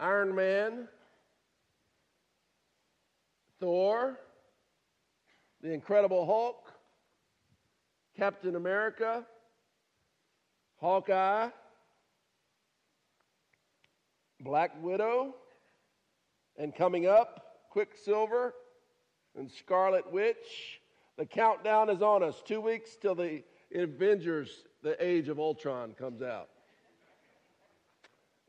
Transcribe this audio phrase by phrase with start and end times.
[0.00, 0.88] Iron Man,
[3.60, 4.18] Thor,
[5.60, 6.72] the Incredible Hulk,
[8.16, 9.26] Captain America,
[10.78, 11.50] Hawkeye,
[14.40, 15.34] Black Widow,
[16.56, 18.54] and coming up, Quicksilver
[19.36, 20.80] and Scarlet Witch.
[21.18, 22.42] The countdown is on us.
[22.46, 23.42] Two weeks till the
[23.74, 26.48] Avengers, the Age of Ultron, comes out.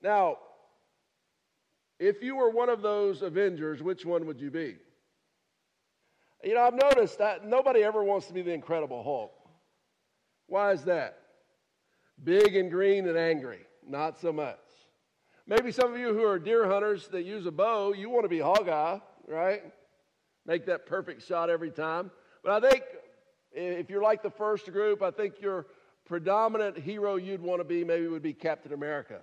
[0.02, 0.38] Now,
[2.02, 4.75] if you were one of those Avengers, which one would you be?
[6.44, 9.31] You know, I've noticed that nobody ever wants to be the Incredible Hulk.
[10.48, 11.20] Why is that?
[12.23, 13.59] Big and green and angry.
[13.88, 14.58] Not so much.
[15.45, 18.30] Maybe some of you who are deer hunters that use a bow, you want to
[18.30, 18.97] be Hawkeye,
[19.27, 19.61] right?
[20.47, 22.09] Make that perfect shot every time.
[22.44, 22.83] But I think
[23.52, 25.67] if you're like the first group, I think your
[26.05, 29.20] predominant hero you'd want to be maybe would be Captain America,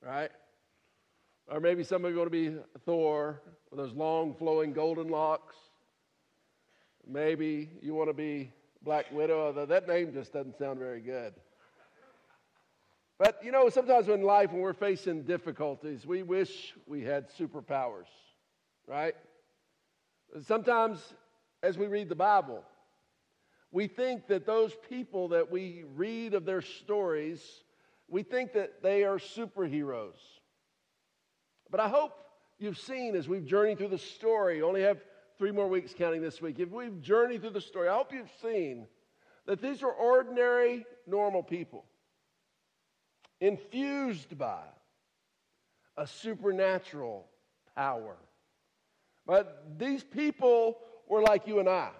[0.00, 0.30] right?
[1.50, 5.56] Or maybe some of you want to be Thor with those long flowing golden locks.
[7.06, 8.50] Maybe you want to be
[8.82, 11.34] Black Widow, although that name just doesn't sound very good.
[13.18, 18.08] But you know, sometimes in life when we're facing difficulties, we wish we had superpowers,
[18.86, 19.14] right?
[20.42, 21.14] Sometimes
[21.62, 22.64] as we read the Bible,
[23.70, 27.64] we think that those people that we read of their stories,
[28.08, 30.18] we think that they are superheroes.
[31.70, 32.12] But I hope
[32.58, 34.98] you've seen as we've journeyed through the story, only have
[35.38, 36.58] three more weeks counting this week.
[36.58, 38.86] If we've journeyed through the story, I hope you've seen
[39.46, 41.84] that these are ordinary, normal people
[43.40, 44.62] infused by
[45.96, 47.26] a supernatural
[47.76, 48.16] power.
[49.26, 50.78] But these people
[51.08, 51.90] were like you and I.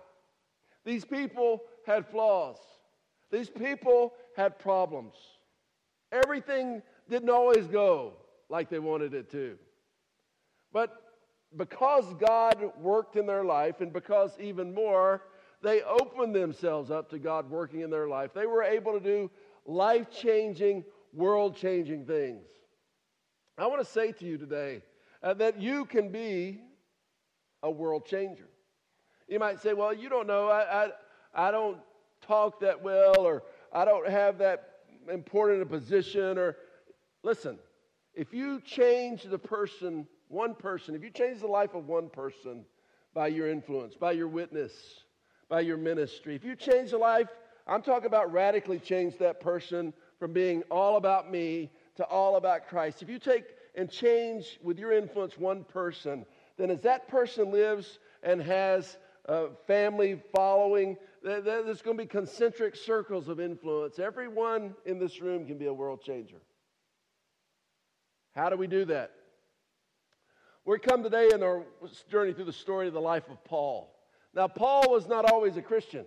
[0.85, 2.57] These people had flaws.
[3.31, 5.15] These people had problems.
[6.13, 8.15] Everything didn't always go
[8.55, 9.59] like they wanted it to.
[10.73, 10.95] But
[11.57, 15.23] because God worked in their life, and because even more,
[15.61, 19.29] they opened themselves up to God working in their life, they were able to do
[19.67, 22.47] life changing, world changing things.
[23.59, 24.83] I want to say to you today
[25.21, 26.61] uh, that you can be
[27.65, 28.49] a world changer.
[29.27, 30.91] You might say, Well, you don't know, I, I,
[31.35, 31.79] I don't
[32.23, 33.43] talk that well, or
[33.73, 34.75] I don't have that
[35.11, 36.57] important a position, or
[37.25, 37.59] listen,
[38.15, 42.65] if you change the person, one person, if you change the life of one person
[43.13, 44.73] by your influence, by your witness,
[45.49, 47.29] by your ministry, if you change the life,
[47.67, 52.69] I'm talking about radically change that person from being all about me to all about
[52.69, 53.03] Christ.
[53.03, 53.45] If you take
[53.75, 56.25] and change with your influence one person,
[56.57, 58.97] then as that person lives and has
[59.27, 63.99] a family following, there's going to be concentric circles of influence.
[63.99, 66.37] Everyone in this room can be a world changer.
[68.35, 69.13] How do we do that?
[70.65, 71.65] We come today in our
[72.11, 73.95] journey through the story of the life of Paul.
[74.35, 76.07] Now, Paul was not always a Christian.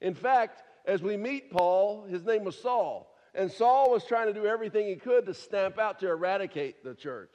[0.00, 3.12] In fact, as we meet Paul, his name was Saul.
[3.34, 6.94] And Saul was trying to do everything he could to stamp out, to eradicate the
[6.94, 7.34] church.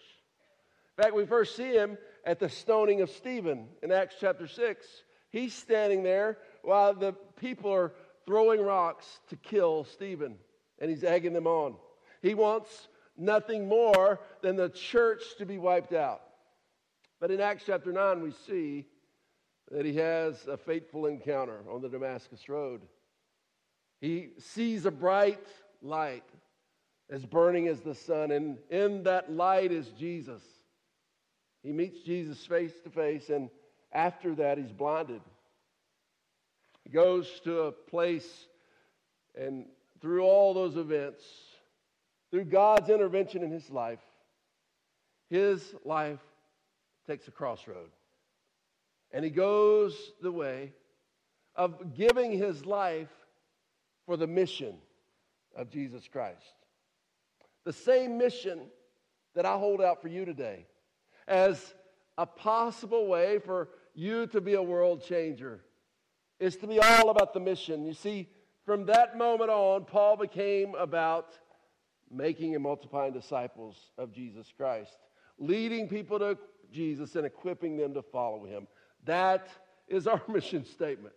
[0.98, 4.86] In fact, we first see him at the stoning of Stephen in Acts chapter 6.
[5.30, 7.94] He's standing there while the people are
[8.26, 10.36] throwing rocks to kill Stephen,
[10.80, 11.76] and he's egging them on.
[12.22, 12.88] He wants
[13.18, 16.22] nothing more than the church to be wiped out.
[17.20, 18.86] But in Acts chapter 9, we see
[19.72, 22.82] that he has a fateful encounter on the Damascus Road.
[24.02, 25.48] He sees a bright
[25.82, 26.26] light
[27.10, 30.42] as burning as the sun, and in that light is Jesus.
[31.62, 33.50] He meets Jesus face to face, and
[33.94, 35.22] after that, he's blinded.
[36.84, 38.48] He goes to a place,
[39.36, 39.66] and
[40.02, 41.24] through all those events,
[42.34, 44.00] through God's intervention in his life,
[45.30, 46.18] his life
[47.06, 47.92] takes a crossroad.
[49.12, 50.74] And he goes the way
[51.56, 53.12] of giving his life
[54.08, 54.74] for the mission
[55.56, 56.56] of Jesus Christ.
[57.66, 58.62] The same mission
[59.36, 60.66] that I hold out for you today
[61.28, 61.76] as
[62.18, 65.60] a possible way for you to be a world changer
[66.40, 67.86] is to be all about the mission.
[67.86, 68.28] You see,
[68.66, 71.38] from that moment on, Paul became about
[72.14, 74.98] making and multiplying disciples of Jesus Christ,
[75.40, 76.38] leading people to
[76.72, 78.68] Jesus and equipping them to follow him.
[79.06, 79.48] That
[79.88, 81.14] is our mission statement.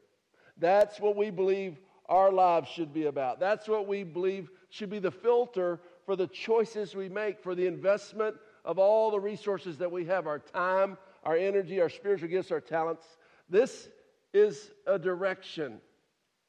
[0.59, 1.79] That's what we believe
[2.09, 3.41] our lives should be about.
[3.41, 7.67] That's what we believe should be the filter for the choices we make, for the
[7.67, 12.51] investment of all the resources that we have our time, our energy, our spiritual gifts,
[12.51, 13.05] our talents.
[13.49, 13.89] This
[14.33, 15.81] is a direction.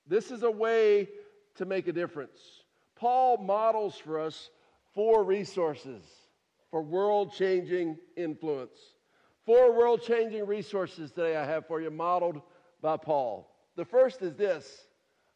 [0.08, 1.10] This is a way
[1.56, 2.40] to make a difference.
[3.00, 4.50] Paul models for us
[4.94, 6.04] four resources
[6.72, 8.78] for world changing influence.
[9.46, 12.42] Four world changing resources today I have for you, modeled
[12.82, 13.50] by Paul.
[13.76, 14.88] The first is this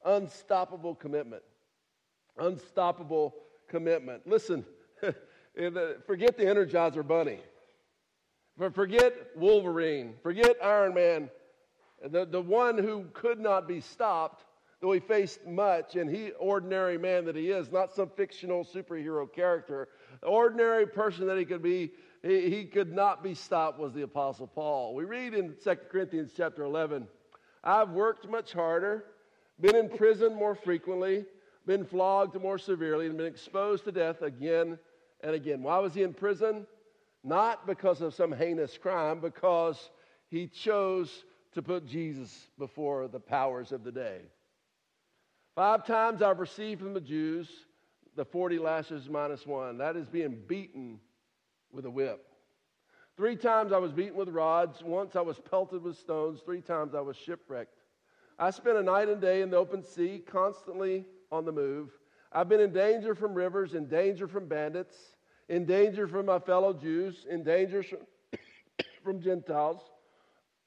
[0.03, 1.43] unstoppable commitment.
[2.37, 3.35] Unstoppable
[3.69, 4.27] commitment.
[4.27, 4.65] Listen,
[6.05, 7.39] forget the Energizer Bunny.
[8.73, 10.15] Forget Wolverine.
[10.21, 11.29] Forget Iron Man.
[12.03, 14.43] The, the one who could not be stopped,
[14.81, 19.31] though he faced much, and he, ordinary man that he is, not some fictional superhero
[19.31, 19.89] character,
[20.23, 21.91] ordinary person that he could be,
[22.23, 24.95] he, he could not be stopped was the Apostle Paul.
[24.95, 27.07] We read in 2 Corinthians chapter 11,
[27.63, 29.05] I've worked much harder,
[29.59, 31.25] been in prison more frequently,
[31.67, 34.79] been flogged more severely, and been exposed to death again
[35.23, 35.61] and again.
[35.61, 36.65] Why was he in prison?
[37.23, 39.91] Not because of some heinous crime, because
[40.27, 41.23] he chose
[41.53, 44.21] to put Jesus before the powers of the day.
[45.55, 47.49] Five times I've received from the Jews
[48.15, 49.77] the 40 lashes minus one.
[49.77, 50.99] That is being beaten
[51.71, 52.25] with a whip.
[53.17, 54.81] Three times I was beaten with rods.
[54.81, 56.39] Once I was pelted with stones.
[56.45, 57.75] Three times I was shipwrecked.
[58.39, 61.89] I spent a night and day in the open sea, constantly on the move.
[62.31, 64.95] I've been in danger from rivers, in danger from bandits,
[65.49, 67.83] in danger from my fellow Jews, in danger
[69.03, 69.81] from Gentiles,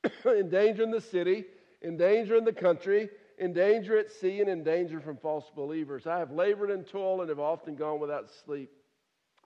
[0.26, 1.46] in danger in the city,
[1.80, 3.08] in danger in the country,
[3.38, 6.06] in danger at sea, and in danger from false believers.
[6.06, 8.70] I have labored and toiled and have often gone without sleep.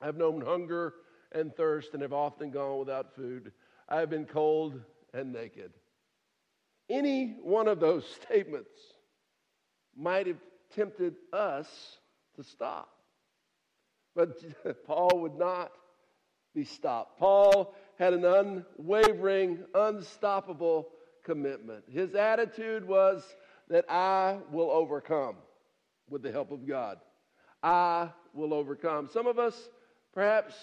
[0.00, 0.94] I have known hunger
[1.32, 3.52] and thirst and have often gone without food.
[3.88, 4.80] I have been cold
[5.12, 5.72] and naked.
[6.88, 8.70] Any one of those statements
[9.96, 10.40] might have
[10.74, 11.68] tempted us
[12.36, 12.88] to stop.
[14.14, 14.38] But
[14.86, 15.72] Paul would not
[16.54, 17.18] be stopped.
[17.18, 20.88] Paul had an unwavering, unstoppable
[21.24, 21.84] commitment.
[21.90, 23.22] His attitude was
[23.68, 25.36] that I will overcome
[26.10, 26.98] with the help of God.
[27.62, 29.08] I will overcome.
[29.12, 29.68] Some of us
[30.14, 30.54] perhaps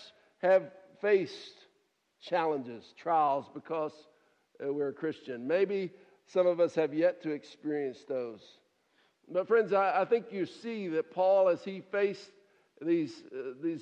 [0.41, 0.71] have
[1.01, 1.53] faced
[2.21, 3.91] challenges, trials because
[4.63, 5.47] uh, we're a Christian.
[5.47, 5.91] Maybe
[6.27, 8.41] some of us have yet to experience those.
[9.31, 12.31] But, friends, I, I think you see that Paul, as he faced
[12.81, 13.81] these, uh, these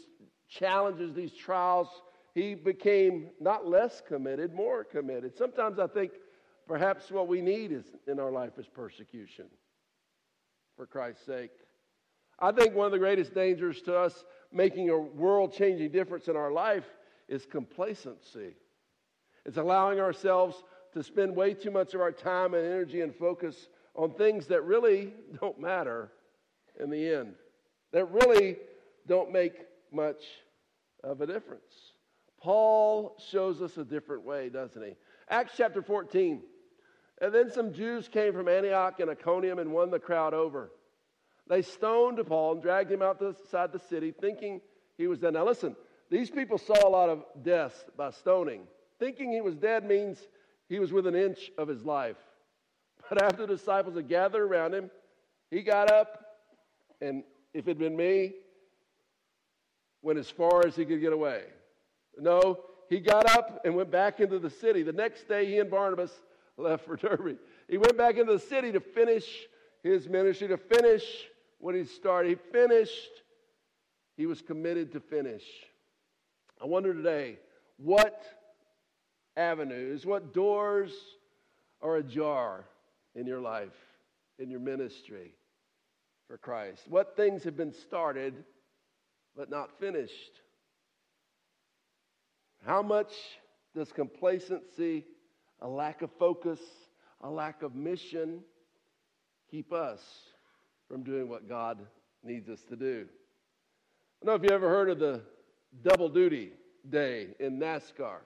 [0.49, 1.87] challenges, these trials,
[2.33, 5.37] he became not less committed, more committed.
[5.37, 6.11] Sometimes I think
[6.67, 9.45] perhaps what we need is in our life is persecution
[10.75, 11.51] for Christ's sake.
[12.39, 16.35] I think one of the greatest dangers to us making a world changing difference in
[16.35, 16.85] our life
[17.27, 18.55] is complacency.
[19.45, 20.63] It's allowing ourselves
[20.93, 24.63] to spend way too much of our time and energy and focus on things that
[24.63, 26.11] really don't matter
[26.79, 27.35] in the end,
[27.91, 28.57] that really
[29.07, 30.23] don't make much
[31.03, 31.93] of a difference.
[32.41, 34.95] Paul shows us a different way, doesn't he?
[35.29, 36.41] Acts chapter 14.
[37.23, 40.71] And then some Jews came from Antioch and Iconium and won the crowd over.
[41.47, 44.59] They stoned Paul and dragged him outside the city, thinking
[44.97, 45.33] he was dead.
[45.33, 45.77] Now, listen,
[46.11, 48.63] these people saw a lot of deaths by stoning.
[48.99, 50.19] Thinking he was dead means
[50.67, 52.17] he was within an inch of his life.
[53.07, 54.91] But after the disciples had gathered around him,
[55.49, 56.25] he got up,
[56.99, 57.23] and
[57.53, 58.33] if it had been me,
[60.01, 61.43] went as far as he could get away.
[62.19, 64.83] No, he got up and went back into the city.
[64.83, 66.11] The next day, he and Barnabas
[66.57, 67.37] left for Derbe.
[67.67, 69.25] He went back into the city to finish
[69.83, 71.03] his ministry, to finish
[71.59, 72.29] what he started.
[72.29, 73.23] He finished,
[74.17, 75.43] he was committed to finish.
[76.61, 77.39] I wonder today,
[77.77, 78.23] what
[79.35, 80.93] avenues, what doors
[81.81, 82.65] are ajar
[83.15, 83.75] in your life,
[84.39, 85.33] in your ministry
[86.27, 86.83] for Christ?
[86.87, 88.43] What things have been started
[89.35, 90.39] but not finished?
[92.65, 93.11] How much
[93.75, 95.05] does complacency,
[95.63, 96.59] a lack of focus,
[97.21, 98.41] a lack of mission
[99.49, 100.01] keep us
[100.89, 101.79] from doing what God
[102.23, 103.07] needs us to do?
[104.21, 105.21] I don't know if you ever heard of the
[105.81, 106.51] double duty
[106.89, 108.17] day in NASCAR.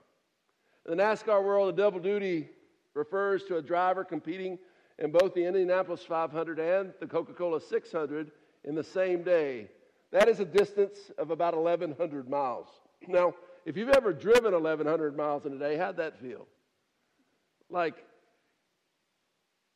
[0.86, 2.48] In the NASCAR world, the double duty
[2.94, 4.58] refers to a driver competing
[4.98, 8.32] in both the Indianapolis 500 and the Coca Cola 600
[8.64, 9.68] in the same day.
[10.10, 12.66] That is a distance of about 1,100 miles.
[13.06, 16.46] Now, if you've ever driven 1,100 miles in a day, how'd that feel?
[17.70, 18.04] Like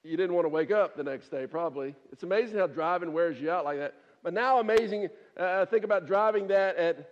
[0.05, 1.95] you didn't want to wake up the next day, probably.
[2.11, 3.95] It's amazing how driving wears you out like that.
[4.23, 7.09] But now, amazing, uh, think about driving that at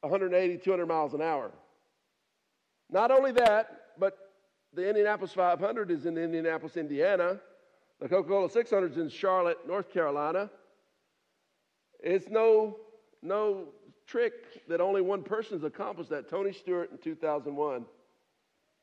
[0.00, 1.50] 180, 200 miles an hour.
[2.90, 4.32] Not only that, but
[4.74, 7.40] the Indianapolis 500 is in Indianapolis, Indiana.
[8.00, 10.50] The Coca Cola 600 is in Charlotte, North Carolina.
[12.00, 12.76] It's no,
[13.22, 13.68] no
[14.06, 17.86] trick that only one person has accomplished that Tony Stewart in 2001.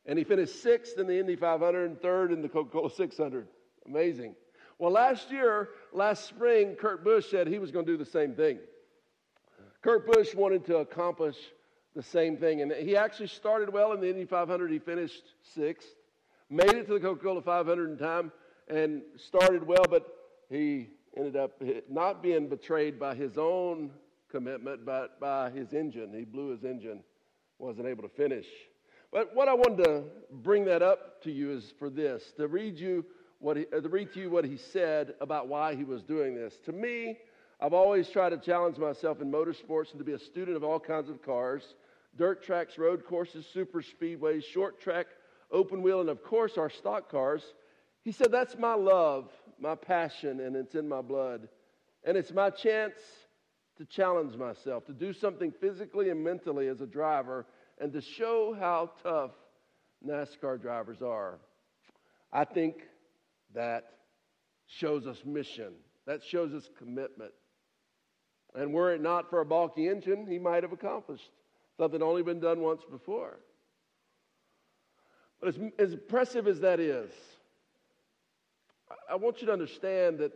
[0.05, 3.47] And he finished sixth in the Indy 500 and third in the Coca Cola 600.
[3.85, 4.35] Amazing.
[4.79, 8.33] Well, last year, last spring, Kurt Busch said he was going to do the same
[8.33, 8.59] thing.
[9.81, 11.37] Kurt Busch wanted to accomplish
[11.95, 12.61] the same thing.
[12.61, 14.71] And he actually started well in the Indy 500.
[14.71, 15.89] He finished sixth,
[16.49, 18.31] made it to the Coca Cola 500 in time,
[18.67, 20.07] and started well, but
[20.49, 23.91] he ended up not being betrayed by his own
[24.29, 26.13] commitment, but by his engine.
[26.13, 27.03] He blew his engine,
[27.59, 28.47] wasn't able to finish.
[29.11, 32.77] But what I wanted to bring that up to you is for this to read
[32.77, 33.05] you
[33.39, 36.35] what he, uh, to read to you what he said about why he was doing
[36.35, 36.55] this.
[36.65, 37.17] To me,
[37.59, 40.79] I've always tried to challenge myself in motorsports and to be a student of all
[40.79, 41.75] kinds of cars
[42.17, 45.07] dirt tracks, road courses, super speedways, short track,
[45.51, 47.41] open wheel, and of course our stock cars.
[48.03, 51.47] He said, That's my love, my passion, and it's in my blood.
[52.03, 52.95] And it's my chance
[53.77, 57.45] to challenge myself, to do something physically and mentally as a driver,
[57.81, 59.31] and to show how tough
[60.07, 61.39] NASCAR drivers are.
[62.31, 62.75] I think
[63.55, 63.85] that
[64.67, 65.73] shows us mission,
[66.05, 67.31] that shows us commitment.
[68.53, 71.31] And were it not for a balky engine, he might have accomplished
[71.77, 73.39] something only been done once before.
[75.39, 77.09] But as, as impressive as that is,
[78.89, 80.33] I, I want you to understand that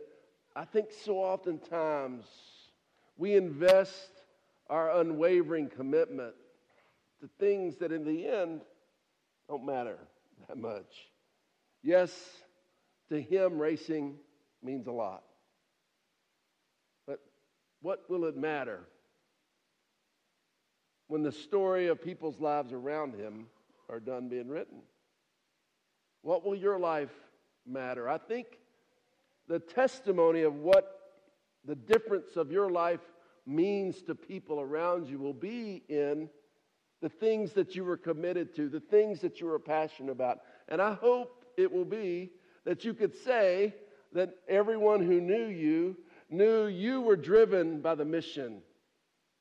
[0.56, 2.24] I think so oftentimes
[3.16, 4.10] we invest
[4.68, 6.34] our unwavering commitment
[7.20, 8.60] to things that in the end
[9.48, 9.98] don't matter
[10.48, 11.08] that much.
[11.82, 12.10] Yes,
[13.08, 14.16] to him, racing
[14.62, 15.22] means a lot.
[17.06, 17.20] But
[17.80, 18.80] what will it matter
[21.08, 23.46] when the story of people's lives around him
[23.88, 24.78] are done being written?
[26.22, 27.14] What will your life
[27.64, 28.08] matter?
[28.08, 28.46] I think
[29.48, 30.92] the testimony of what
[31.64, 33.00] the difference of your life
[33.46, 36.28] means to people around you will be in
[37.02, 40.38] the things that you were committed to, the things that you were passionate about.
[40.68, 42.32] And I hope it will be
[42.64, 43.74] that you could say
[44.12, 45.96] that everyone who knew you
[46.28, 48.60] knew you were driven by the mission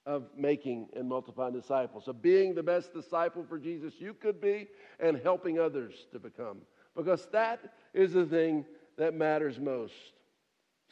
[0.06, 4.68] of making and multiplying disciples, of being the best disciple for Jesus you could be
[5.00, 6.58] and helping others to become.
[6.96, 8.66] Because that is the thing
[8.98, 9.94] that matters most.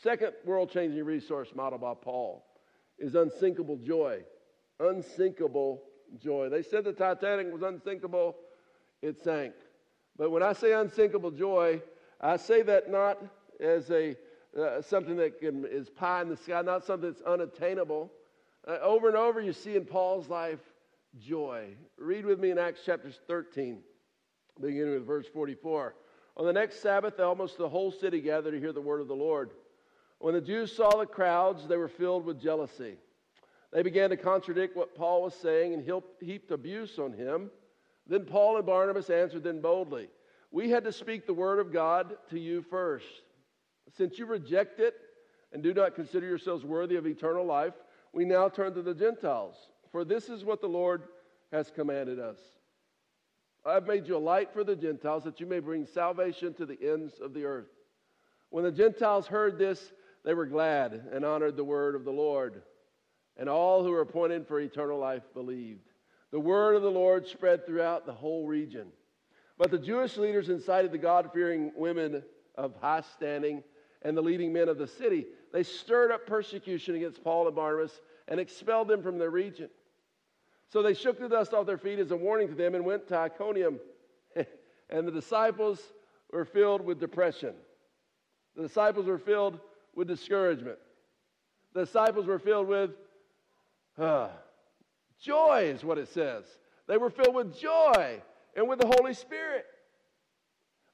[0.01, 2.43] Second world changing resource model by Paul
[2.97, 4.21] is unsinkable joy.
[4.79, 5.83] Unsinkable
[6.19, 6.49] joy.
[6.49, 8.35] They said the Titanic was unsinkable,
[9.01, 9.53] it sank.
[10.17, 11.81] But when I say unsinkable joy,
[12.21, 13.17] I say that not
[13.59, 14.15] as a
[14.57, 18.11] uh, something that can, is pie in the sky, not something that's unattainable.
[18.67, 20.59] Uh, over and over, you see in Paul's life
[21.19, 21.69] joy.
[21.97, 23.79] Read with me in Acts chapter 13,
[24.61, 25.95] beginning with verse 44.
[26.37, 29.15] On the next Sabbath, almost the whole city gathered to hear the word of the
[29.15, 29.51] Lord.
[30.19, 32.95] When the Jews saw the crowds, they were filled with jealousy.
[33.73, 37.49] They began to contradict what Paul was saying and heaped abuse on him.
[38.05, 40.09] Then Paul and Barnabas answered them boldly.
[40.51, 43.07] We had to speak the word of God to you first.
[43.97, 44.93] Since you reject it
[45.51, 47.73] and do not consider yourselves worthy of eternal life,
[48.13, 49.55] we now turn to the Gentiles.
[49.91, 51.03] For this is what the Lord
[51.51, 52.37] has commanded us.
[53.65, 56.77] I've made you a light for the Gentiles that you may bring salvation to the
[56.81, 57.69] ends of the earth.
[58.49, 62.61] When the Gentiles heard this, they were glad and honored the word of the Lord.
[63.37, 65.89] And all who were appointed for eternal life believed.
[66.31, 68.87] The word of the Lord spread throughout the whole region.
[69.57, 72.23] But the Jewish leaders incited the God fearing women
[72.55, 73.63] of high standing
[74.01, 75.27] and the leading men of the city.
[75.51, 79.69] They stirred up persecution against Paul and Barnabas and expelled them from their region.
[80.69, 83.07] So they shook the dust off their feet as a warning to them and went
[83.09, 83.79] to Iconium.
[84.89, 85.79] and the disciples
[86.31, 87.53] were filled with depression.
[88.55, 89.59] The disciples were filled
[89.95, 90.79] with discouragement.
[91.73, 92.91] The disciples were filled with
[93.97, 94.29] uh,
[95.19, 96.45] joy, is what it says.
[96.87, 98.21] They were filled with joy
[98.55, 99.65] and with the Holy Spirit.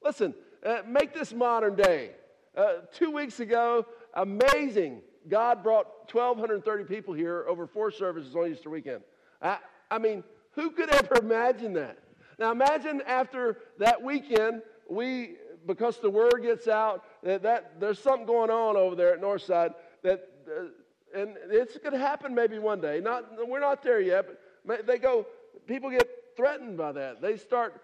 [0.02, 2.12] Listen, uh, make this modern day.
[2.56, 5.02] Uh, two weeks ago, amazing.
[5.28, 9.02] God brought 1,230 people here over four services on Easter weekend.
[9.42, 9.58] I,
[9.90, 11.98] I mean, who could ever imagine that?
[12.38, 18.26] Now, imagine after that weekend, we, because the word gets out that, that there's something
[18.26, 20.64] going on over there at Northside, that, uh,
[21.14, 23.00] and it's going to happen maybe one day.
[23.00, 24.26] Not, we're not there yet,
[24.64, 25.26] but they go,
[25.66, 27.20] people get threatened by that.
[27.20, 27.80] They start,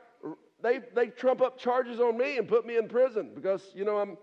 [0.62, 3.99] they, they trump up charges on me and put me in prison because, you know,
[3.99, 4.16] I'm,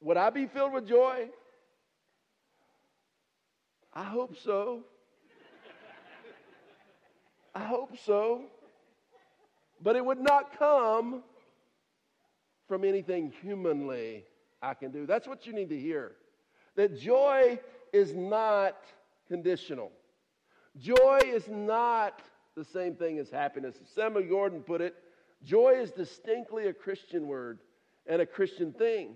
[0.00, 1.28] would I be filled with joy?
[3.92, 4.84] I hope so.
[7.54, 8.44] I hope so.
[9.82, 11.22] But it would not come
[12.68, 14.24] from anything humanly
[14.62, 15.06] I can do.
[15.06, 16.12] That's what you need to hear.
[16.76, 17.58] That joy
[17.92, 18.76] is not
[19.28, 19.90] conditional.
[20.78, 22.20] Joy is not
[22.56, 23.76] the same thing as happiness.
[23.94, 24.94] Samuel Gordon put it,
[25.44, 27.60] joy is distinctly a Christian word
[28.06, 29.14] and a Christian thing.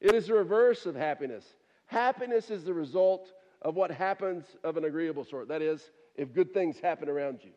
[0.00, 1.44] It is the reverse of happiness.
[1.86, 5.48] Happiness is the result of what happens of an agreeable sort.
[5.48, 7.50] That is, if good things happen around you.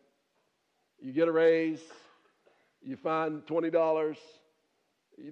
[1.00, 1.80] You get a raise,
[2.80, 4.16] you find $20,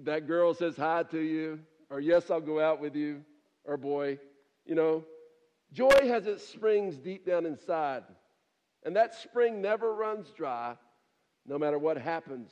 [0.03, 3.23] that girl says hi to you, or yes, I'll go out with you,
[3.65, 4.19] or boy,
[4.65, 5.05] you know.
[5.73, 8.03] Joy has its springs deep down inside,
[8.83, 10.75] and that spring never runs dry
[11.45, 12.51] no matter what happens.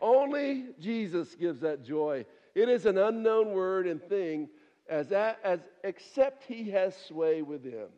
[0.00, 2.24] Only Jesus gives that joy.
[2.54, 4.48] It is an unknown word and thing
[4.88, 7.88] as, that, as except he has sway within.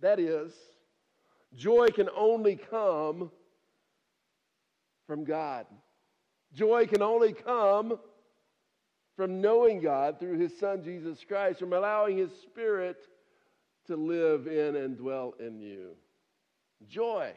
[0.00, 0.52] That is,
[1.54, 3.30] joy can only come
[5.06, 5.66] from God.
[6.52, 7.98] Joy can only come
[9.16, 12.98] from knowing God through his son Jesus Christ, from allowing his spirit
[13.86, 15.92] to live in and dwell in you.
[16.86, 17.32] Joy.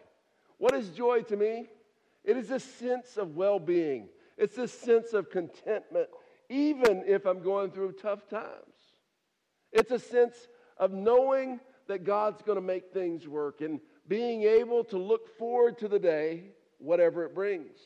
[0.58, 1.68] What is joy to me?
[2.26, 6.10] It is a sense of well being, it's a sense of contentment,
[6.50, 8.76] even if I'm going through tough times.
[9.72, 10.36] It's a sense
[10.78, 15.78] of knowing that God's going to make things work and being able to look forward
[15.80, 17.78] to the day, whatever it brings.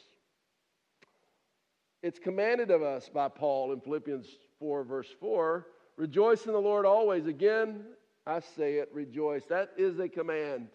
[2.03, 4.27] It's commanded of us by Paul in Philippians
[4.59, 7.27] 4, verse 4 rejoice in the Lord always.
[7.27, 7.85] Again,
[8.27, 9.45] I say it, rejoice.
[9.45, 10.67] That is a command.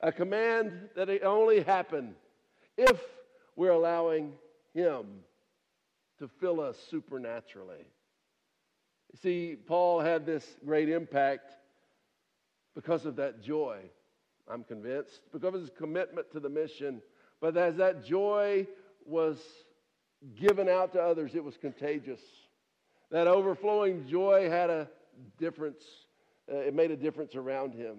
[0.00, 2.16] A command that it only happen
[2.76, 3.00] if
[3.54, 4.32] we're allowing
[4.74, 5.06] Him
[6.18, 7.86] to fill us supernaturally.
[9.12, 11.52] You see, Paul had this great impact
[12.74, 13.78] because of that joy,
[14.48, 17.02] I'm convinced, because of his commitment to the mission.
[17.40, 18.66] But as that joy
[19.04, 19.38] was
[20.34, 22.20] given out to others, it was contagious.
[23.10, 24.88] That overflowing joy had a
[25.38, 25.82] difference,
[26.52, 27.98] uh, it made a difference around him.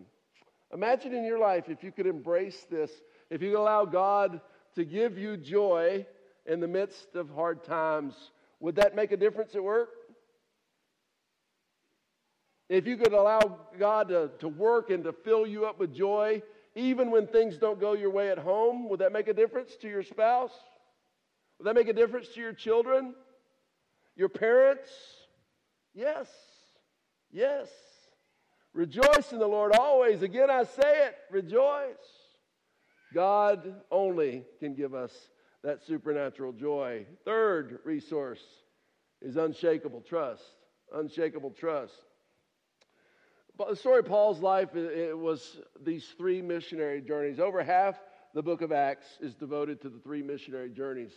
[0.73, 2.91] Imagine in your life if you could embrace this,
[3.29, 4.39] if you could allow God
[4.75, 6.05] to give you joy
[6.45, 8.13] in the midst of hard times.
[8.59, 9.89] Would that make a difference at work?
[12.69, 16.43] If you could allow God to, to work and to fill you up with joy,
[16.75, 19.89] even when things don't go your way at home, would that make a difference to
[19.89, 20.51] your spouse?
[21.59, 23.13] Would that make a difference to your children?
[24.15, 24.89] Your parents?
[25.93, 26.27] Yes.
[27.31, 27.67] Yes.
[28.73, 30.21] Rejoice in the Lord always.
[30.21, 31.95] Again, I say it rejoice.
[33.13, 35.11] God only can give us
[35.63, 37.05] that supernatural joy.
[37.25, 38.41] Third resource
[39.21, 40.43] is unshakable trust.
[40.93, 41.93] Unshakable trust.
[43.57, 47.39] The story of Paul's life it was these three missionary journeys.
[47.39, 47.99] Over half
[48.33, 51.11] the book of Acts is devoted to the three missionary journeys.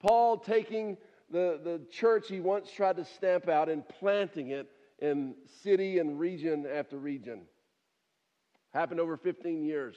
[0.00, 0.96] Paul taking
[1.30, 6.18] the, the church he once tried to stamp out and planting it in city and
[6.18, 7.42] region after region.
[8.72, 9.96] Happened over 15 years.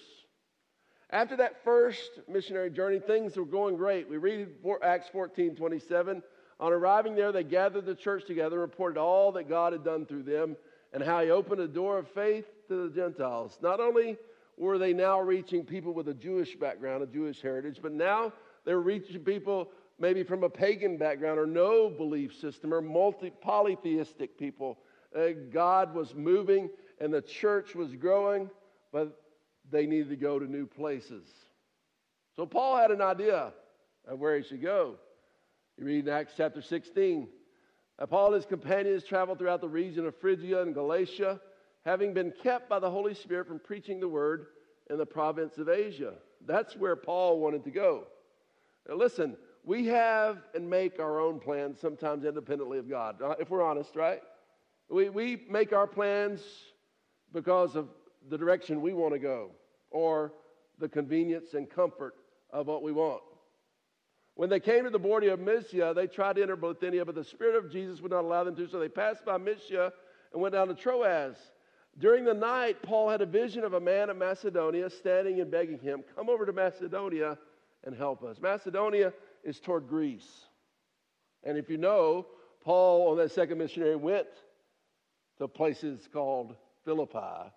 [1.11, 4.09] After that first missionary journey, things were going great.
[4.09, 4.49] We read
[4.83, 6.21] Acts 14 27.
[6.59, 10.23] On arriving there, they gathered the church together reported all that God had done through
[10.23, 10.57] them
[10.93, 13.57] and how he opened a door of faith to the Gentiles.
[13.61, 14.17] Not only
[14.57, 18.33] were they now reaching people with a Jewish background, a Jewish heritage, but now
[18.65, 23.29] they were reaching people maybe from a pagan background or no belief system or multi
[23.29, 24.79] polytheistic people.
[25.15, 28.49] Uh, God was moving and the church was growing,
[28.91, 29.21] but
[29.69, 31.27] they needed to go to new places.
[32.35, 33.53] So Paul had an idea
[34.07, 34.95] of where he should go.
[35.77, 37.27] You read in Acts chapter 16.
[37.97, 41.39] Uh, Paul and his companions traveled throughout the region of Phrygia and Galatia,
[41.85, 44.47] having been kept by the Holy Spirit from preaching the word
[44.89, 46.13] in the province of Asia.
[46.45, 48.07] That's where Paul wanted to go.
[48.87, 49.37] Now, listen,
[49.69, 53.95] we have and make our own plans sometimes independently of God, uh, if we're honest,
[53.95, 54.19] right?
[54.89, 56.41] We, we make our plans
[57.31, 57.87] because of
[58.31, 59.51] the direction we want to go
[59.91, 60.33] or
[60.79, 62.15] the convenience and comfort
[62.49, 63.21] of what we want.
[64.33, 67.23] When they came to the border of Mysia, they tried to enter Bithynia, but the
[67.23, 69.93] Spirit of Jesus would not allow them to, so they passed by Mysia
[70.33, 71.35] and went down to Troas.
[71.99, 75.77] During the night, Paul had a vision of a man of Macedonia standing and begging
[75.77, 77.37] him, Come over to Macedonia
[77.83, 78.39] and help us.
[78.41, 80.45] Macedonia is toward Greece.
[81.43, 82.27] And if you know,
[82.61, 84.27] Paul on that second missionary went
[85.37, 87.51] to places called Philippi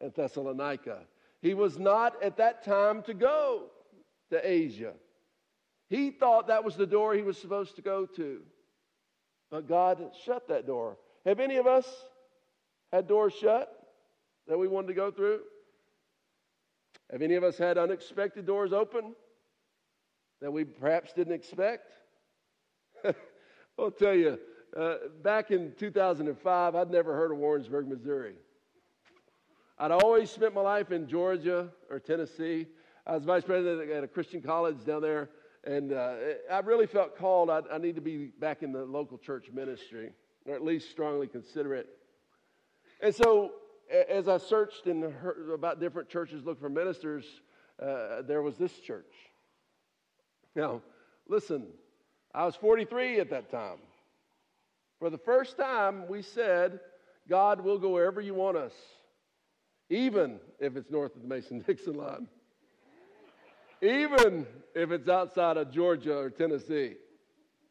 [0.00, 1.00] and Thessalonica.
[1.40, 3.70] He was not at that time to go
[4.30, 4.94] to Asia.
[5.88, 8.40] He thought that was the door he was supposed to go to.
[9.50, 10.96] But God shut that door.
[11.26, 11.86] Have any of us
[12.90, 13.70] had doors shut
[14.48, 15.40] that we wanted to go through?
[17.10, 19.14] Have any of us had unexpected doors open
[20.42, 21.92] that we perhaps didn't expect?
[23.78, 24.38] I'll tell you,
[24.76, 28.34] uh, back in 2005, I'd never heard of Warrensburg, Missouri.
[29.78, 32.66] I'd always spent my life in Georgia or Tennessee.
[33.06, 35.30] I was vice president at a Christian college down there
[35.64, 36.14] and uh,
[36.50, 37.48] I really felt called.
[37.50, 40.12] I, I need to be back in the local church ministry,
[40.46, 41.88] or at least strongly consider it.
[43.00, 43.52] And so
[44.08, 47.24] as I searched and heard about different churches looking for ministers,
[47.80, 49.12] uh, there was this church.
[50.54, 50.82] Now,
[51.28, 51.66] listen,
[52.34, 53.78] I was 43 at that time.
[54.98, 56.80] For the first time, we said,
[57.28, 58.72] God will go wherever you want us,
[59.90, 62.28] even if it's north of the Mason Dixon line,
[63.80, 66.94] even if it's outside of Georgia or Tennessee,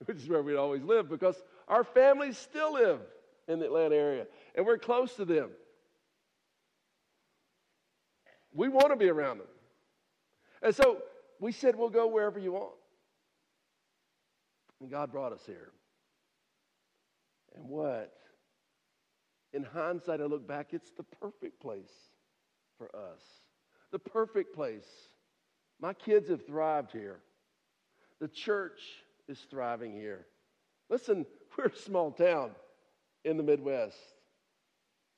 [0.06, 3.00] which is where we'd always live, because our families still live
[3.48, 5.50] in the Atlanta area, and we're close to them.
[8.54, 9.48] We want to be around them.
[10.62, 10.98] And so
[11.42, 12.76] we said, We'll go wherever you want.
[14.80, 15.72] And God brought us here.
[17.56, 18.14] And what?
[19.52, 21.92] In hindsight, I look back, it's the perfect place
[22.78, 23.22] for us.
[23.92, 24.88] The perfect place.
[25.82, 27.20] My kids have thrived here.
[28.22, 28.80] The church
[29.28, 30.28] is thriving here.
[30.90, 31.26] Listen,
[31.58, 32.52] we're a small town
[33.26, 33.98] in the Midwest.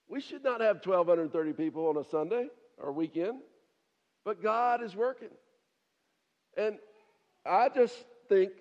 [0.07, 3.39] We should not have 1,230 people on a Sunday or weekend,
[4.25, 5.29] but God is working.
[6.57, 6.77] And
[7.45, 7.95] I just
[8.29, 8.51] think,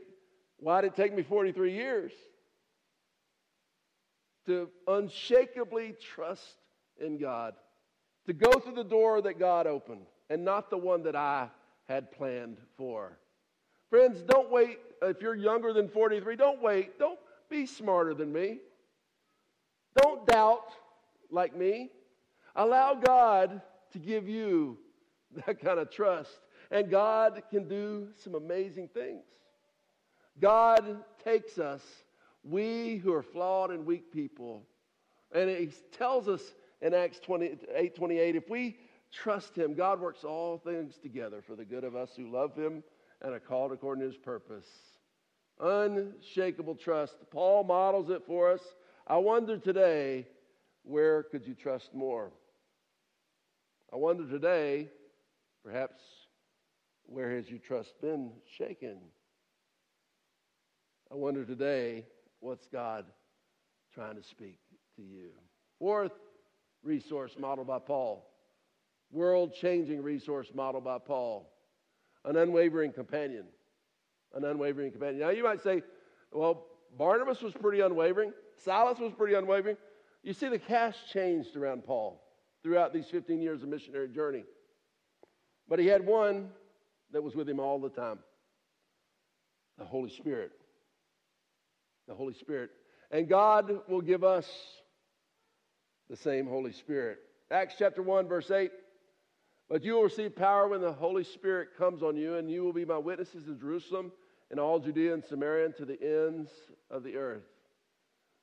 [0.59, 2.13] why did it take me 43 years?
[4.47, 6.57] To unshakably trust
[7.01, 7.55] in God,
[8.27, 11.49] to go through the door that God opened and not the one that I
[11.89, 13.19] had planned for.
[13.91, 14.79] Friends, don't wait.
[15.03, 16.99] If you're younger than 43, don't wait.
[16.99, 17.19] Don't
[17.51, 18.59] be smarter than me.
[20.01, 20.73] Don't doubt
[21.31, 21.91] like me.
[22.57, 23.61] Allow God
[23.93, 24.79] to give you
[25.47, 26.39] that kind of trust.
[26.73, 29.25] And God can do some amazing things.
[30.41, 31.83] God takes us,
[32.43, 34.63] we who are flawed and weak people,
[35.35, 36.41] and He tells us
[36.81, 38.79] in Acts 28 28, if we
[39.13, 42.83] trust Him, God works all things together for the good of us who love Him
[43.21, 44.67] and are called according to His purpose.
[45.61, 47.17] Unshakable trust.
[47.31, 48.63] Paul models it for us.
[49.07, 50.27] I wonder today,
[50.85, 52.33] where could you trust more?
[53.93, 54.89] I wonder today,
[55.63, 56.01] perhaps,
[57.13, 58.99] where has your trust been shaken?
[61.11, 62.07] I wonder today,
[62.41, 63.05] what's God
[63.93, 64.59] trying to speak
[64.97, 65.29] to you?
[65.79, 66.13] Fourth
[66.83, 68.27] resource model by Paul,
[69.11, 71.53] world changing resource model by Paul,
[72.25, 73.45] an unwavering companion.
[74.35, 75.21] An unwavering companion.
[75.21, 75.83] Now, you might say,
[76.33, 79.77] well, Barnabas was pretty unwavering, Silas was pretty unwavering.
[80.23, 82.23] You see, the cast changed around Paul
[82.63, 84.45] throughout these 15 years of missionary journey.
[85.69, 86.49] But he had one
[87.13, 88.19] that was with him all the time
[89.79, 90.53] the Holy Spirit.
[92.07, 92.71] The Holy Spirit.
[93.11, 94.49] And God will give us
[96.09, 97.19] the same Holy Spirit.
[97.51, 98.71] Acts chapter 1, verse 8.
[99.69, 102.73] But you will receive power when the Holy Spirit comes on you, and you will
[102.73, 104.13] be my witnesses in Jerusalem
[104.51, 106.51] and all Judea and Samaria and to the ends
[106.91, 107.45] of the earth.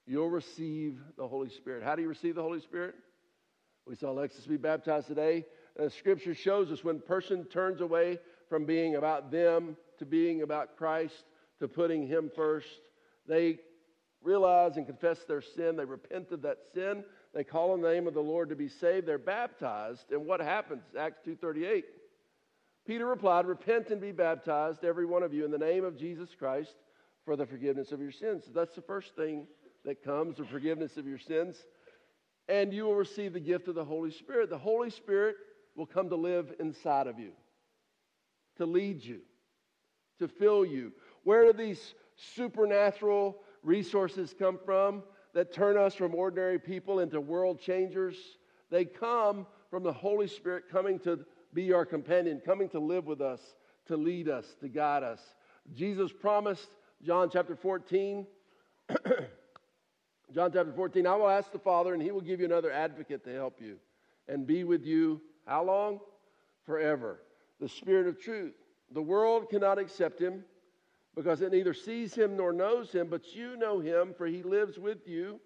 [0.07, 1.83] You'll receive the Holy Spirit.
[1.83, 2.95] How do you receive the Holy Spirit?
[3.85, 5.45] We saw Alexis be baptized today.
[5.79, 10.41] Uh, scripture shows us when a person turns away from being about them to being
[10.41, 11.23] about Christ,
[11.59, 12.67] to putting Him first,
[13.27, 13.59] they
[14.21, 15.75] realize and confess their sin.
[15.75, 17.03] They repent of that sin.
[17.33, 19.07] They call on the name of the Lord to be saved.
[19.07, 20.11] They're baptized.
[20.11, 20.83] And what happens?
[20.97, 21.83] Acts 2.38.
[22.85, 26.29] Peter replied, Repent and be baptized, every one of you, in the name of Jesus
[26.37, 26.75] Christ
[27.23, 28.45] for the forgiveness of your sins.
[28.45, 29.45] So that's the first thing
[29.85, 31.63] that comes, the forgiveness of your sins
[32.49, 34.49] and you will receive the gift of the Holy Spirit.
[34.49, 35.35] The Holy Spirit
[35.75, 37.31] will come to live inside of you,
[38.59, 39.21] to lead you,
[40.19, 40.91] to fill you.
[41.23, 45.01] Where do these supernatural resources come from
[45.33, 48.17] that turn us from ordinary people into world changers?
[48.69, 53.21] They come from the Holy Spirit coming to be our companion, coming to live with
[53.21, 53.41] us,
[53.87, 55.21] to lead us, to guide us.
[55.73, 56.67] Jesus promised,
[57.01, 58.27] John chapter 14,
[60.33, 63.23] John chapter 14, I will ask the Father, and he will give you another advocate
[63.23, 63.77] to help you
[64.27, 65.21] and be with you.
[65.45, 65.99] How long?
[66.65, 67.21] Forever.
[67.59, 68.53] The Spirit of truth.
[68.91, 70.43] The world cannot accept him
[71.15, 74.79] because it neither sees him nor knows him, but you know him, for he lives
[74.79, 75.39] with you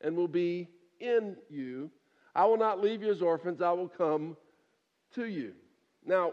[0.00, 1.90] and will be in you.
[2.34, 4.36] I will not leave you as orphans, I will come
[5.14, 5.52] to you.
[6.04, 6.32] Now,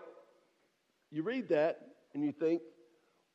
[1.11, 1.79] you read that
[2.13, 2.61] and you think,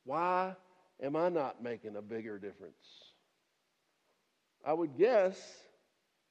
[0.05, 0.55] why
[1.01, 2.75] am I not making a bigger difference?
[4.65, 5.37] I would guess,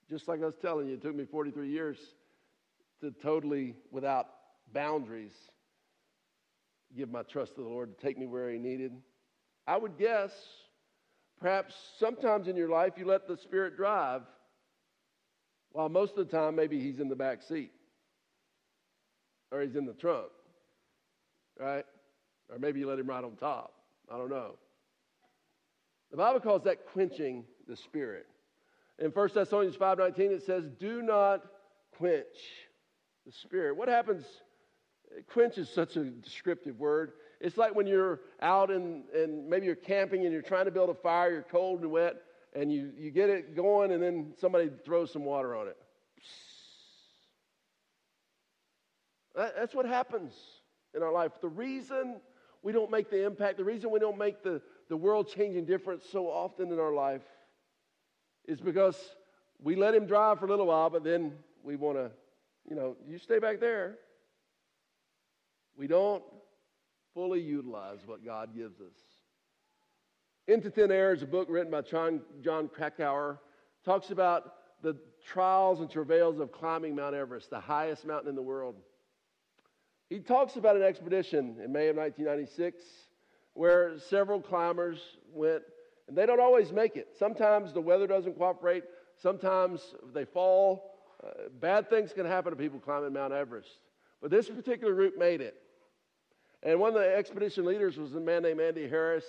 [0.08, 1.98] just like I was telling you, it took me 43 years
[3.00, 4.26] to totally, without
[4.72, 5.35] boundaries,
[6.96, 8.92] give my trust to the Lord to take me where He needed.
[9.66, 10.33] I would guess,
[11.40, 14.22] perhaps sometimes in your life you let the Spirit drive,
[15.72, 17.72] while most of the time maybe He's in the back seat
[19.50, 20.28] or He's in the trunk,
[21.59, 21.85] right?
[22.50, 23.74] Or maybe you let Him ride on top.
[24.12, 24.57] I don't know.
[26.11, 28.26] The Bible calls that quenching the Spirit.
[28.98, 31.42] In 1 Thessalonians 5.19 it says, Do not
[31.96, 32.24] quench
[33.26, 33.76] the spirit.
[33.76, 34.24] What happens?
[35.29, 37.12] Quench is such a descriptive word.
[37.40, 40.90] It's like when you're out and, and maybe you're camping and you're trying to build
[40.90, 42.16] a fire, you're cold and wet,
[42.55, 45.77] and you, you get it going, and then somebody throws some water on it.
[49.35, 50.35] That, that's what happens
[50.94, 51.33] in our life.
[51.40, 52.20] The reason
[52.62, 56.05] we don't make the impact, the reason we don't make the, the world changing difference
[56.11, 57.22] so often in our life
[58.46, 58.96] is because
[59.61, 62.11] we let him drive for a little while, but then we want to,
[62.68, 63.98] you know, you stay back there.
[65.76, 66.22] We don't
[67.14, 68.94] fully utilize what God gives us.
[70.48, 73.38] Into Thin Air is a book written by John, Jon Krakauer.
[73.85, 78.42] Talks about the trials and travails of climbing Mount Everest, the highest mountain in the
[78.42, 78.76] world.
[80.08, 82.82] He talks about an expedition in May of 1996
[83.54, 84.98] where several climbers
[85.32, 85.62] went,
[86.08, 87.08] and they don't always make it.
[87.18, 88.85] Sometimes the weather doesn't cooperate,
[89.16, 90.90] sometimes they fall.
[91.22, 93.78] Uh, bad things can happen to people climbing Mount Everest.
[94.22, 95.56] But this particular group made it.
[96.62, 99.24] And one of the expedition leaders was a man named Andy Harris.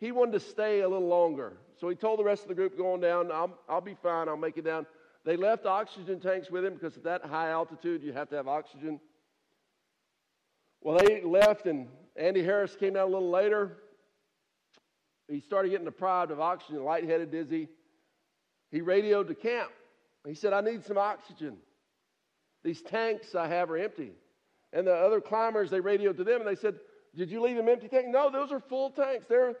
[0.00, 1.58] He wanted to stay a little longer.
[1.78, 4.36] So he told the rest of the group going down, I'll, I'll be fine, I'll
[4.38, 4.86] make it down.
[5.24, 8.48] They left oxygen tanks with him because at that high altitude you have to have
[8.48, 8.98] oxygen.
[10.80, 13.76] Well, they left, and Andy Harris came down a little later.
[15.28, 17.68] He started getting deprived of oxygen, lightheaded, dizzy.
[18.70, 19.70] He radioed to camp.
[20.26, 21.58] He said, I need some oxygen.
[22.64, 24.12] These tanks I have are empty.
[24.72, 26.76] And the other climbers, they radioed to them and they said,
[27.14, 28.08] Did you leave them empty tanks?
[28.10, 29.26] No, those are full tanks.
[29.28, 29.54] They're,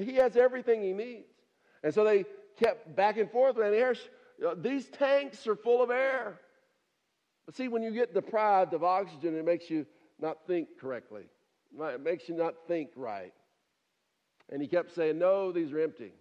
[0.00, 1.28] he has everything he needs.
[1.82, 2.24] And so they
[2.58, 3.56] kept back and forth.
[3.56, 4.00] And Harris,
[4.46, 6.40] uh, these tanks are full of air.
[7.46, 9.86] But see, when you get deprived of oxygen, it makes you
[10.20, 11.24] not think correctly.
[11.78, 13.32] It makes you not think right.
[14.50, 16.12] And he kept saying, No, these are empty.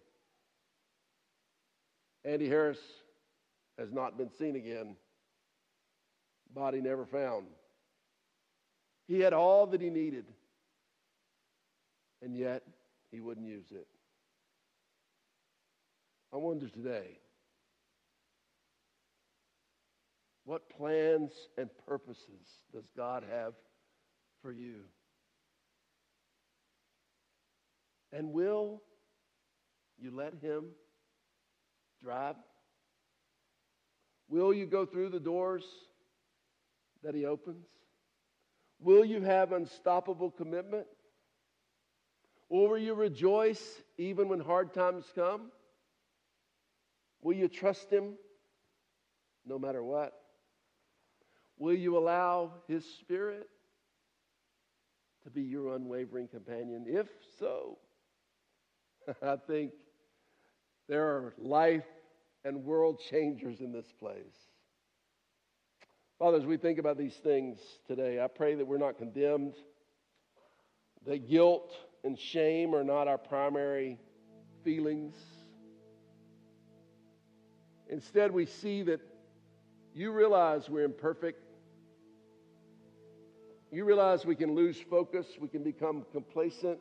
[2.24, 2.80] Andy Harris
[3.78, 4.96] has not been seen again.
[6.54, 7.48] Body never found.
[9.10, 10.26] He had all that he needed,
[12.22, 12.62] and yet
[13.12, 13.88] he wouldn't use it.
[16.32, 17.18] I wonder today
[20.46, 23.54] what plans and purposes does God have
[24.44, 24.82] for you?
[28.14, 28.84] And will
[29.98, 30.66] you let Him
[32.04, 32.36] drive?
[34.28, 35.64] Will you go through the doors
[37.04, 37.66] that He opens?
[38.80, 40.88] Will you have unstoppable commitment?
[42.50, 45.52] Will you rejoice even when hard times come?
[47.22, 48.14] Will you trust Him
[49.46, 50.14] no matter what?
[51.58, 53.48] Will you allow His Spirit
[55.24, 56.86] to be your unwavering companion?
[56.88, 57.78] If so,
[59.22, 59.72] I think
[60.88, 61.86] there are life
[62.46, 64.49] and world changers in this place.
[66.20, 69.56] Father, as we think about these things today, I pray that we're not condemned,
[71.08, 71.72] that guilt
[72.04, 73.98] and shame are not our primary
[74.66, 75.16] feelings.
[77.90, 79.00] Instead, we see that
[79.94, 81.42] you realize we're imperfect
[83.72, 86.80] you realize we can lose focus, we can become complacent,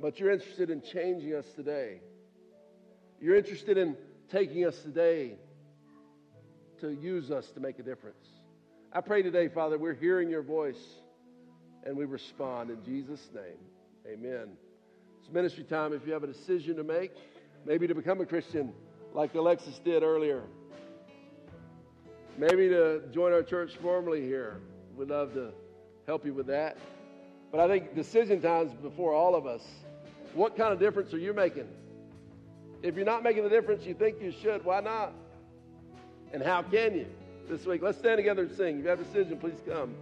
[0.00, 2.00] but you're interested in changing us today.
[3.20, 3.96] You're interested in
[4.30, 5.36] taking us today
[6.80, 8.26] to use us to make a difference.
[8.92, 10.82] I pray today, Father, we're hearing your voice
[11.84, 13.58] and we respond in Jesus' name.
[14.06, 14.50] Amen.
[15.20, 15.92] It's ministry time.
[15.92, 17.12] If you have a decision to make,
[17.64, 18.72] maybe to become a Christian
[19.14, 20.42] like Alexis did earlier,
[22.36, 24.60] maybe to join our church formally here
[25.00, 25.52] We'd love to
[26.06, 26.76] help you with that.
[27.50, 29.62] But I think decision times before all of us.
[30.34, 31.66] What kind of difference are you making?
[32.82, 35.14] If you're not making the difference you think you should, why not?
[36.32, 37.06] And how can you?
[37.48, 38.78] This week, let's stand together and sing.
[38.78, 39.94] If you have a decision, please come.